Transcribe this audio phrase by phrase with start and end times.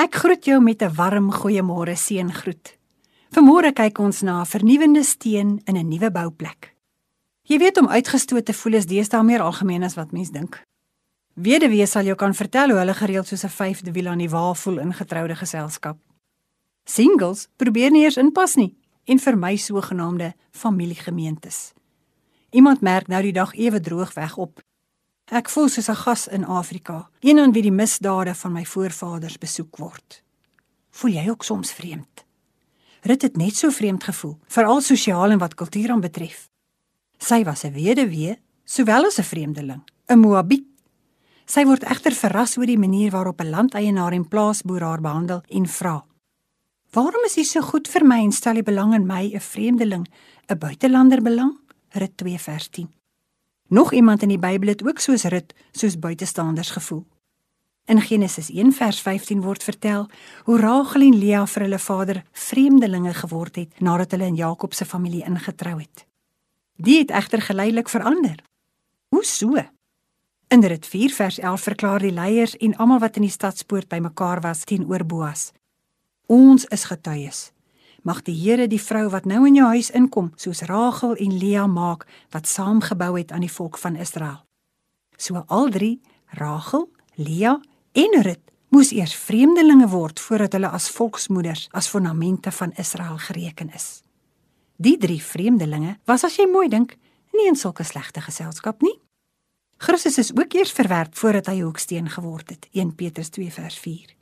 [0.00, 2.78] Ek groet jou met 'n warm goeiemôre seëngroet.
[3.34, 6.74] Vanmôre kyk ons na 'n vernuwende steen in 'n nuwe bouplek.
[7.42, 10.62] Jy weet om uitgestoot te voel is deesdae meer algemeen as wat mens dink.
[11.34, 14.54] Weduwee sal jou kan vertel hoe hulle gereeld soos 'n vyfde wiel aan die wa
[14.54, 15.98] voel in getroude geselskap.
[16.84, 21.72] Singles probeer nie eers inpas nie en vermy sogenaamde familiegemeentes.
[22.50, 24.62] Iemand merk nou die dag ewe droog weg op.
[25.30, 29.38] Ek voel soos 'n gas in Afrika, een aan wie die misdade van my voorvaders
[29.38, 30.22] besoek word.
[30.90, 32.24] Voel jy ook soms vreemd?
[33.02, 36.50] Rit het net so vreemd gevoel, veral sosiaal en wat kultuur aan betref.
[37.18, 40.66] Sy was 'n weduwee, sowel as 'n vreemdeling, 'n Moabiet.
[41.46, 45.66] Sy word egter verras oor die manier waarop 'n landeienaar en plaasboer haar behandel en
[45.66, 46.04] vra:
[46.92, 50.08] "Waarom is jy so goed vir my en stel jy belang in my, 'n vreemdeling,
[50.48, 51.56] 'n buitelander belang?"
[51.90, 52.99] Rit 2 vers 10.
[53.70, 57.06] Nog iemand in die Bybel het ook soos Rut soos buitestanders gevoel.
[57.84, 60.08] In Genesis 1 vers 15 word vertel
[60.44, 64.84] hoe Rachel en Lea vir hulle vader vreemdelinge geword het nadat hulle in Jakob se
[64.84, 66.02] familie ingetrou het.
[66.82, 68.42] Die het egter geleidelik verander.
[69.08, 69.54] Hoe so?
[70.48, 74.40] In Rut 4 vers 11 verklaar die leiers en almal wat in die stadspoort bymekaar
[74.40, 75.52] was teenoor Boas:
[76.26, 77.52] Ons is getuies
[78.02, 81.66] mag die Here die vrou wat nou in jou huis inkom, soos Rachel en Lea
[81.66, 84.44] maak wat saamgebou het aan die volk van Israel.
[85.16, 87.58] So al drie, Rachel, Lea
[87.92, 93.72] en Rut, moes eers vreemdelinge word voordat hulle as volksmoeders as fondamente van Israel gereken
[93.74, 94.02] is.
[94.80, 96.96] Die drie vreemdelinge was as jy mooi dink,
[97.36, 98.96] nie in sulke slegte geselskap nie.
[99.80, 104.14] Christus is ook eers verwerp voordat hy hoeksteen geword het, 1 Petrus 2 vers 4.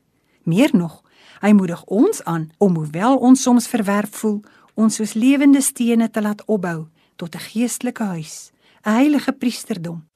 [0.46, 1.02] Meer nog,
[1.40, 4.40] Hy moedig ons aan om hoewel ons soms verwerp voel,
[4.74, 8.50] ons soos lewende stene te laat opbou tot 'n geestelike huis,
[8.86, 10.08] 'n heilige priesterdom,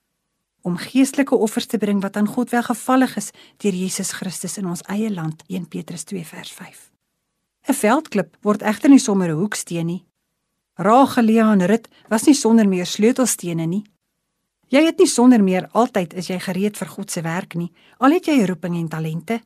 [0.62, 4.82] om geestelike offers te bring wat aan God welgevallig is deur Jesus Christus in ons
[4.82, 6.90] eie land, 1 Petrus 2 vers 5.
[7.68, 10.04] 'n Veldklip word egter nie sommer 'n hoeksteen nie.
[10.74, 13.84] Rachel en Rut was nie sonder meer sleutelstene nie.
[14.68, 18.10] Jy het nie sonder meer altyd is jy gereed vir God se werk nie, al
[18.10, 19.40] het jy roeping en talente.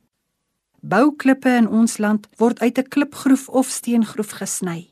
[0.81, 4.91] Bouklippe in ons land word uit 'n klipgroef of steengroef gesny.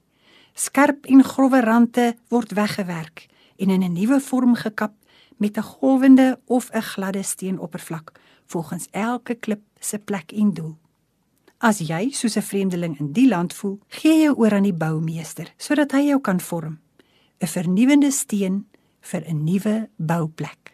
[0.54, 4.94] Skerp en grouwe rande word weggewerk en in 'n nuwe vorm gekap
[5.36, 8.12] met 'n golwende of 'n gladde steenoppervlak
[8.46, 10.76] volgens elke klip se plek en doel.
[11.58, 15.52] As jy soos 'n vreemdeling in die land voel, gee jou oor aan die boumeester
[15.56, 16.78] sodat hy jou kan vorm.
[17.38, 18.66] 'n Vernuwende steen
[19.00, 20.73] vir 'n nuwe bouplek.